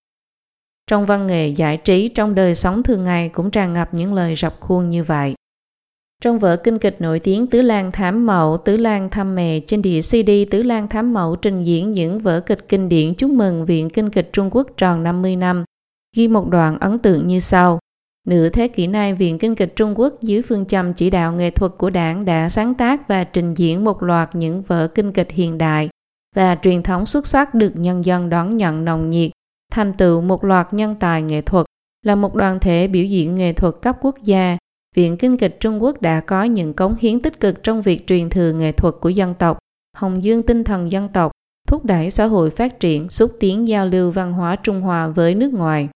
[0.87, 4.37] Trong văn nghệ giải trí trong đời sống thường ngày cũng tràn ngập những lời
[4.37, 5.35] rập khuôn như vậy.
[6.23, 9.83] Trong vở kinh kịch nổi tiếng Tứ Lan Thám Mậu, Tứ Lan Thăm Mè trên
[9.83, 13.67] đĩa CD Tứ Lan Thám Mậu trình diễn những vở kịch kinh điển chúc mừng
[13.67, 15.65] Viện Kinh kịch Trung Quốc tròn 50 năm,
[16.17, 17.79] ghi một đoạn ấn tượng như sau.
[18.29, 21.51] Nửa thế kỷ nay, Viện Kinh kịch Trung Quốc dưới phương châm chỉ đạo nghệ
[21.51, 25.31] thuật của đảng đã sáng tác và trình diễn một loạt những vở kinh kịch
[25.31, 25.89] hiện đại
[26.37, 29.31] và truyền thống xuất sắc được nhân dân đón nhận nồng nhiệt,
[29.73, 31.67] thành tựu một loạt nhân tài nghệ thuật,
[32.03, 34.59] là một đoàn thể biểu diễn nghệ thuật cấp quốc gia.
[34.97, 38.31] Viện Kinh kịch Trung Quốc đã có những cống hiến tích cực trong việc truyền
[38.31, 39.59] thừa nghệ thuật của dân tộc,
[39.97, 41.33] hồng dương tinh thần dân tộc,
[41.69, 45.35] thúc đẩy xã hội phát triển, xúc tiến giao lưu văn hóa Trung Hoa với
[45.35, 45.89] nước ngoài.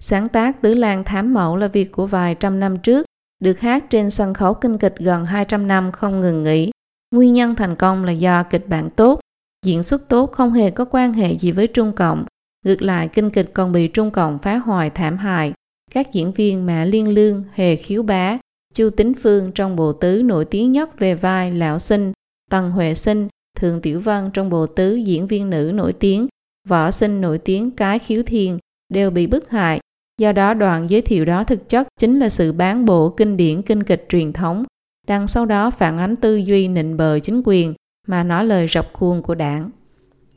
[0.00, 3.06] Sáng tác Tứ Lan Thám Mẫu là việc của vài trăm năm trước,
[3.40, 6.70] được hát trên sân khấu kinh kịch gần 200 năm không ngừng nghỉ.
[7.14, 9.20] Nguyên nhân thành công là do kịch bản tốt,
[9.66, 12.24] diễn xuất tốt không hề có quan hệ gì với Trung Cộng.
[12.64, 15.52] Ngược lại, kinh kịch còn bị Trung Cộng phá hoại thảm hại.
[15.96, 18.38] Các diễn viên Mã Liên Lương, Hề Khiếu Bá,
[18.74, 22.12] Chu Tính Phương trong bộ tứ nổi tiếng nhất về vai Lão Sinh,
[22.50, 23.28] Tần Huệ Sinh,
[23.58, 26.26] Thường Tiểu Vân trong bộ tứ diễn viên nữ nổi tiếng,
[26.68, 29.80] Võ Sinh nổi tiếng Cái Khiếu Thiên đều bị bức hại
[30.20, 33.62] Do đó đoạn giới thiệu đó thực chất chính là sự bán bộ kinh điển
[33.62, 34.64] kinh kịch truyền thống,
[35.06, 37.74] đằng sau đó phản ánh tư duy nịnh bờ chính quyền
[38.06, 39.70] mà nói lời rập khuôn của đảng.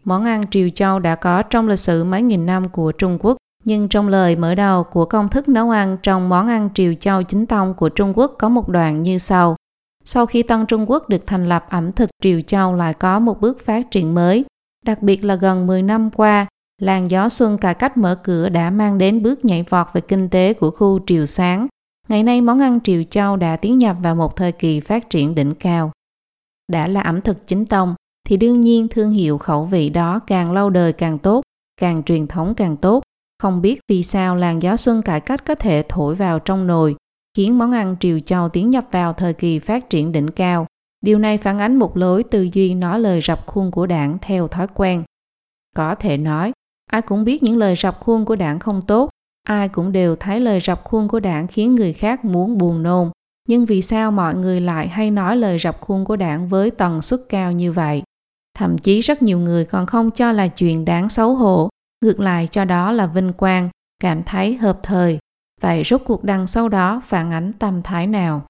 [0.03, 3.37] Món ăn triều châu đã có trong lịch sử mấy nghìn năm của Trung Quốc,
[3.63, 7.23] nhưng trong lời mở đầu của công thức nấu ăn trong món ăn triều châu
[7.23, 9.55] chính tông của Trung Quốc có một đoạn như sau.
[10.05, 13.41] Sau khi Tân Trung Quốc được thành lập ẩm thực triều châu lại có một
[13.41, 14.45] bước phát triển mới,
[14.85, 16.47] đặc biệt là gần 10 năm qua,
[16.79, 20.29] Làn gió xuân cải cách mở cửa đã mang đến bước nhảy vọt về kinh
[20.29, 21.67] tế của khu Triều Sáng.
[22.07, 25.35] Ngày nay món ăn Triều Châu đã tiến nhập vào một thời kỳ phát triển
[25.35, 25.91] đỉnh cao.
[26.71, 27.95] Đã là ẩm thực chính tông,
[28.27, 31.41] thì đương nhiên thương hiệu khẩu vị đó càng lâu đời càng tốt,
[31.81, 33.03] càng truyền thống càng tốt.
[33.39, 36.95] Không biết vì sao làn gió xuân cải cách có thể thổi vào trong nồi,
[37.37, 40.67] khiến món ăn triều châu tiến nhập vào thời kỳ phát triển đỉnh cao.
[41.01, 44.47] Điều này phản ánh một lối tư duy nói lời rập khuôn của đảng theo
[44.47, 45.03] thói quen.
[45.75, 46.51] Có thể nói,
[46.91, 49.09] ai cũng biết những lời rập khuôn của đảng không tốt,
[49.47, 53.11] ai cũng đều thấy lời rập khuôn của đảng khiến người khác muốn buồn nôn.
[53.47, 57.01] Nhưng vì sao mọi người lại hay nói lời rập khuôn của đảng với tần
[57.01, 58.03] suất cao như vậy?
[58.57, 61.69] Thậm chí rất nhiều người còn không cho là chuyện đáng xấu hổ,
[62.03, 65.19] ngược lại cho đó là vinh quang, cảm thấy hợp thời.
[65.61, 68.45] Vậy rốt cuộc đằng sau đó phản ánh tâm thái nào?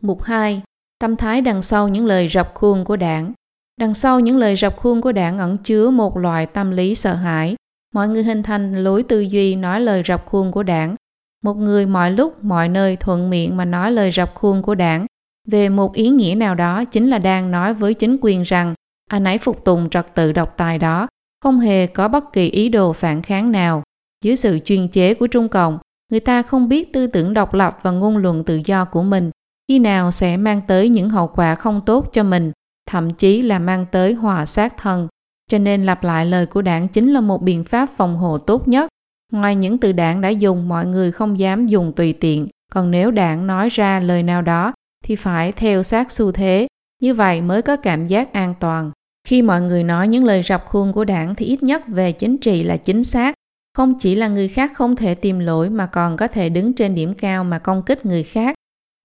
[0.00, 0.62] Mục 2.
[0.98, 3.32] Tâm thái đằng sau những lời rập khuôn của đảng.
[3.80, 7.14] Đằng sau những lời rập khuôn của đảng ẩn chứa một loại tâm lý sợ
[7.14, 7.56] hãi.
[7.94, 10.94] Mọi người hình thành lối tư duy nói lời rập khuôn của đảng.
[11.42, 15.06] Một người mọi lúc, mọi nơi thuận miệng mà nói lời rập khuôn của đảng
[15.46, 18.74] về một ý nghĩa nào đó chính là đang nói với chính quyền rằng
[19.10, 21.08] anh ấy phục tùng trật tự độc tài đó,
[21.42, 23.82] không hề có bất kỳ ý đồ phản kháng nào.
[24.24, 25.78] Dưới sự chuyên chế của Trung Cộng,
[26.10, 29.30] người ta không biết tư tưởng độc lập và ngôn luận tự do của mình
[29.68, 32.52] khi nào sẽ mang tới những hậu quả không tốt cho mình,
[32.90, 35.08] thậm chí là mang tới hòa sát thân.
[35.50, 38.68] Cho nên lặp lại lời của đảng chính là một biện pháp phòng hộ tốt
[38.68, 38.88] nhất.
[39.32, 42.48] Ngoài những từ đảng đã dùng, mọi người không dám dùng tùy tiện.
[42.72, 44.72] Còn nếu đảng nói ra lời nào đó
[45.04, 46.66] thì phải theo sát xu thế,
[47.02, 48.90] như vậy mới có cảm giác an toàn.
[49.26, 52.38] Khi mọi người nói những lời rập khuôn của đảng thì ít nhất về chính
[52.38, 53.34] trị là chính xác.
[53.74, 56.94] Không chỉ là người khác không thể tìm lỗi mà còn có thể đứng trên
[56.94, 58.54] điểm cao mà công kích người khác.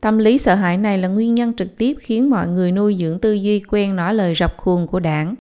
[0.02, 3.20] Tâm lý sợ hãi này là nguyên nhân trực tiếp khiến mọi người nuôi dưỡng
[3.20, 5.36] tư duy quen nói lời rập khuôn của đảng.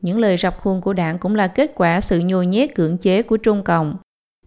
[0.00, 3.22] Những lời rập khuôn của đảng cũng là kết quả sự nhồi nhét cưỡng chế
[3.22, 3.96] của Trung Cộng.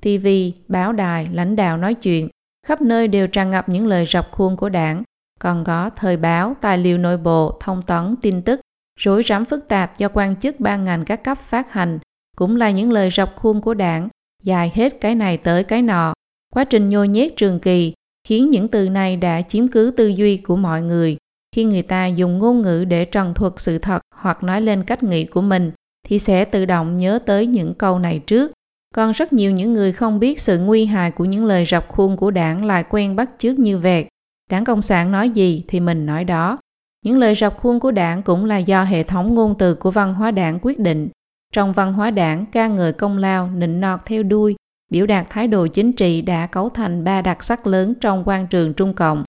[0.02, 0.28] TV,
[0.68, 2.30] báo đài, lãnh đạo nói chuyện,
[2.68, 5.04] khắp nơi đều tràn ngập những lời rập khuôn của đảng,
[5.40, 8.60] còn có thời báo, tài liệu nội bộ, thông tấn, tin tức,
[9.00, 12.00] rối rắm phức tạp do quan chức ban ngành các cấp phát hành,
[12.38, 14.10] cũng là những lời rập khuôn của đảng,
[14.44, 16.14] dài hết cái này tới cái nọ.
[16.54, 17.94] Quá trình nhô nhét trường kỳ
[18.28, 21.18] khiến những từ này đã chiếm cứ tư duy của mọi người.
[21.56, 25.04] Khi người ta dùng ngôn ngữ để trần thuật sự thật hoặc nói lên cách
[25.04, 25.72] nghĩ của mình,
[26.08, 28.52] thì sẽ tự động nhớ tới những câu này trước.
[28.96, 32.18] Còn rất nhiều những người không biết sự nguy hại của những lời rập khuôn
[32.18, 34.08] của đảng lại quen bắt chước như vẹt.
[34.50, 36.58] Đảng Cộng sản nói gì thì mình nói đó.
[37.06, 40.14] Những lời rập khuôn của đảng cũng là do hệ thống ngôn từ của văn
[40.14, 41.10] hóa đảng quyết định.
[41.54, 44.56] Trong văn hóa đảng, ca ngợi công lao, nịnh nọt theo đuôi,
[44.92, 48.48] biểu đạt thái độ chính trị đã cấu thành ba đặc sắc lớn trong quan
[48.48, 49.24] trường Trung Cộng.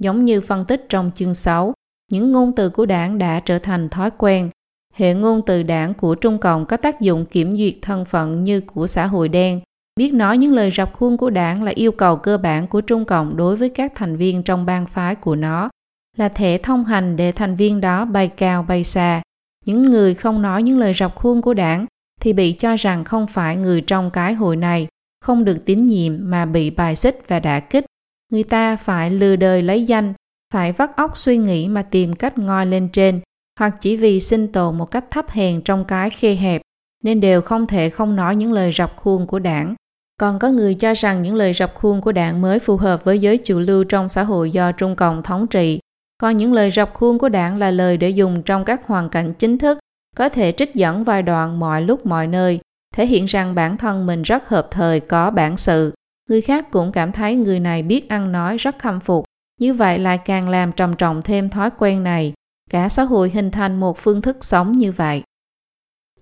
[0.00, 1.74] Giống như phân tích trong chương 6,
[2.12, 4.50] những ngôn từ của đảng đã trở thành thói quen.
[4.94, 8.60] Hệ ngôn từ đảng của Trung Cộng có tác dụng kiểm duyệt thân phận như
[8.60, 9.60] của xã hội đen.
[9.96, 13.04] Biết nói những lời rập khuôn của đảng là yêu cầu cơ bản của Trung
[13.04, 15.70] Cộng đối với các thành viên trong bang phái của nó,
[16.16, 19.22] là thể thông hành để thành viên đó bày cào bày xà
[19.64, 21.86] Những người không nói những lời rọc khuôn của đảng
[22.20, 24.86] thì bị cho rằng không phải người trong cái hội này,
[25.20, 27.86] không được tín nhiệm mà bị bài xích và đả kích.
[28.32, 30.14] Người ta phải lừa đời lấy danh,
[30.52, 33.20] phải vắt óc suy nghĩ mà tìm cách ngoi lên trên,
[33.58, 36.62] hoặc chỉ vì sinh tồn một cách thấp hèn trong cái khe hẹp,
[37.04, 39.74] nên đều không thể không nói những lời rọc khuôn của đảng.
[40.20, 43.18] Còn có người cho rằng những lời rập khuôn của đảng mới phù hợp với
[43.18, 45.80] giới chủ lưu trong xã hội do Trung Cộng thống trị.
[46.18, 49.34] Còn những lời rập khuôn của đảng là lời để dùng trong các hoàn cảnh
[49.38, 49.78] chính thức,
[50.16, 52.60] có thể trích dẫn vài đoạn mọi lúc mọi nơi,
[52.94, 55.94] thể hiện rằng bản thân mình rất hợp thời có bản sự.
[56.28, 59.24] Người khác cũng cảm thấy người này biết ăn nói rất khâm phục.
[59.60, 62.32] Như vậy lại càng làm trầm trọng thêm thói quen này.
[62.70, 65.22] Cả xã hội hình thành một phương thức sống như vậy.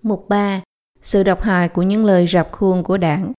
[0.01, 0.61] Mục 3.
[1.01, 3.33] Sự độc hại của những lời rập khuôn của đảng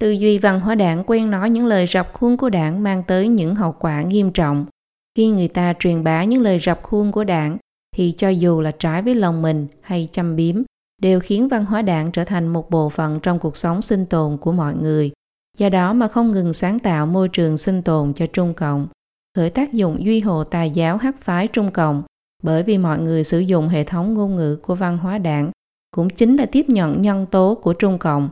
[0.00, 3.28] Tư duy văn hóa đảng quen nói những lời rập khuôn của đảng mang tới
[3.28, 4.66] những hậu quả nghiêm trọng.
[5.16, 7.58] Khi người ta truyền bá những lời rập khuôn của đảng,
[7.96, 10.62] thì cho dù là trái với lòng mình hay châm biếm,
[11.02, 14.36] đều khiến văn hóa đảng trở thành một bộ phận trong cuộc sống sinh tồn
[14.36, 15.12] của mọi người.
[15.58, 18.88] Do đó mà không ngừng sáng tạo môi trường sinh tồn cho Trung Cộng,
[19.36, 22.02] khởi tác dụng duy hộ tài giáo hắc phái Trung Cộng,
[22.42, 25.50] bởi vì mọi người sử dụng hệ thống ngôn ngữ của văn hóa đảng
[25.90, 28.28] cũng chính là tiếp nhận nhân tố của Trung Cộng,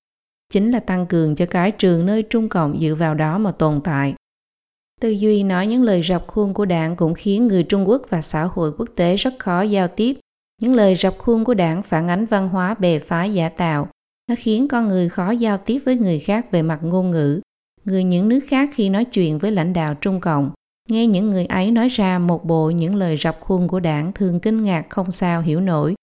[0.53, 3.81] chính là tăng cường cho cái trường nơi Trung Cộng dựa vào đó mà tồn
[3.85, 4.15] tại.
[5.01, 8.23] Tư duy nói những lời rập khuôn của đảng cũng khiến người Trung Quốc và
[8.23, 10.17] xã hội quốc tế rất khó giao tiếp.
[10.63, 13.89] Những lời rập khuôn của đảng phản ánh văn hóa bề phái giả tạo.
[14.29, 17.41] Nó khiến con người khó giao tiếp với người khác về mặt ngôn ngữ.
[17.85, 20.51] Người những nước khác khi nói chuyện với lãnh đạo Trung Cộng,
[20.89, 24.41] nghe những người ấy nói ra một bộ những lời rập khuôn của đảng thường
[24.41, 25.95] kinh ngạc không sao hiểu nổi.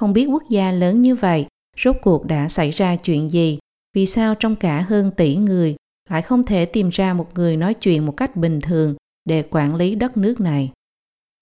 [0.00, 1.46] Không biết quốc gia lớn như vậy,
[1.84, 3.58] rốt cuộc đã xảy ra chuyện gì?
[3.96, 5.76] Vì sao trong cả hơn tỷ người
[6.10, 9.74] lại không thể tìm ra một người nói chuyện một cách bình thường để quản
[9.74, 10.70] lý đất nước này.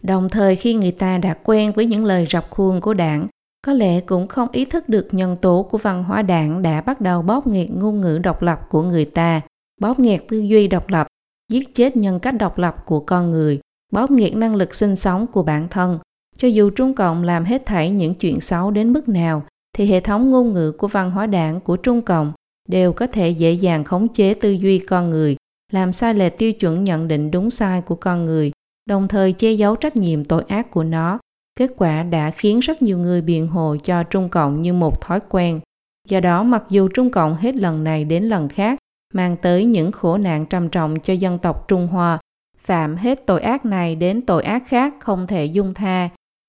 [0.02, 3.26] Đồng thời khi người ta đã quen với những lời rập khuôn của đảng,
[3.66, 7.00] có lẽ cũng không ý thức được nhân tố của văn hóa đảng đã bắt
[7.00, 9.40] đầu bóp nghẹt ngôn ngữ độc lập của người ta,
[9.80, 11.06] bóp nghẹt tư duy độc lập,
[11.52, 13.60] giết chết nhân cách độc lập của con người,
[13.92, 15.98] bóp nghẹt năng lực sinh sống của bản thân.
[16.36, 19.42] Cho dù Trung Cộng làm hết thảy những chuyện xấu đến mức nào,
[19.76, 22.32] thì hệ thống ngôn ngữ của văn hóa đảng của Trung Cộng
[22.72, 25.36] đều có thể dễ dàng khống chế tư duy con người,
[25.72, 28.52] làm sai lệch tiêu chuẩn nhận định đúng sai của con người,
[28.86, 31.18] đồng thời che giấu trách nhiệm tội ác của nó.
[31.58, 35.20] Kết quả đã khiến rất nhiều người biện hộ cho Trung Cộng như một thói
[35.28, 35.60] quen.
[36.08, 38.78] Do đó, mặc dù Trung Cộng hết lần này đến lần khác
[39.14, 42.18] mang tới những khổ nạn trầm trọng cho dân tộc Trung Hoa,
[42.58, 46.08] phạm hết tội ác này đến tội ác khác không thể dung tha,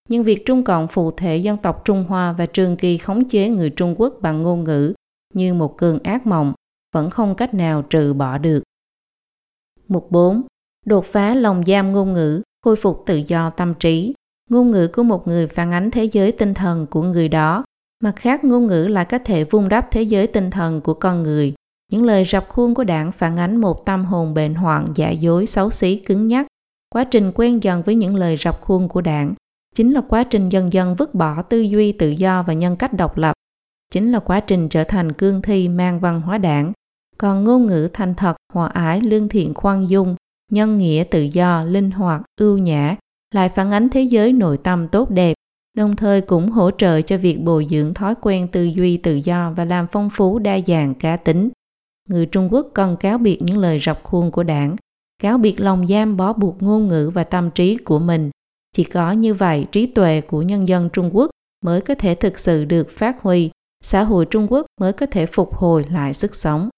[0.10, 3.50] nhưng việc Trung Cộng phụ thể dân tộc Trung Hoa và trường kỳ khống chế
[3.50, 4.94] người Trung Quốc bằng ngôn ngữ
[5.36, 6.54] như một cơn ác mộng
[6.96, 8.63] vẫn không cách nào trừ bỏ được.
[9.88, 10.41] Mục 4.
[10.86, 14.13] Đột phá lòng giam ngôn ngữ, khôi phục tự do tâm trí.
[14.50, 17.63] Ngôn ngữ của một người phản ánh thế giới tinh thần của người đó.
[18.04, 21.24] Mặt khác, ngôn ngữ là có thể vun đắp thế giới tinh thần của con
[21.24, 21.54] người.
[21.91, 25.46] Những lời rập khuôn của đảng phản ánh một tâm hồn bệnh hoạn giả dối
[25.46, 26.48] xấu xí cứng nhắc.
[26.89, 29.34] Quá trình quen dần với những lời rập khuôn của đảng
[29.76, 32.93] chính là quá trình dần dần vứt bỏ tư duy tự do và nhân cách
[32.93, 33.33] độc lập
[33.93, 36.71] chính là quá trình trở thành cương thi mang văn hóa đảng
[37.17, 40.15] còn ngôn ngữ thành thật hòa ái lương thiện khoan dung
[40.51, 42.95] nhân nghĩa tự do linh hoạt ưu nhã
[43.36, 45.34] lại phản ánh thế giới nội tâm tốt đẹp
[45.77, 49.53] đồng thời cũng hỗ trợ cho việc bồi dưỡng thói quen tư duy tự do
[49.56, 51.49] và làm phong phú đa dạng cá tính.
[52.10, 54.75] Người trung quốc cần cáo biệt những lời rập khuôn của đảng
[55.21, 58.29] cáo biệt lòng giam bó buộc ngôn ngữ và tâm trí của mình.
[58.75, 61.29] Chỉ có như vậy trí tuệ của nhân dân Trung Quốc
[61.65, 63.51] mới có thể thực sự được phát huy,
[63.84, 66.69] xã hội Trung Quốc mới có thể phục hồi lại sức sống.